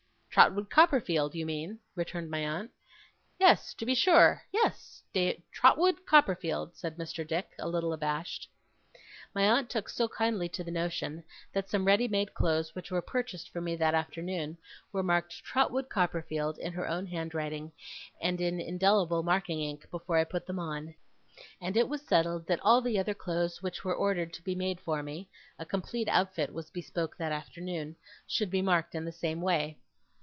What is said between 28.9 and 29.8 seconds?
in the same way.